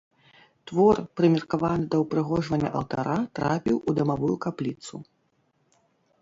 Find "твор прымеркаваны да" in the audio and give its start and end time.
0.69-1.99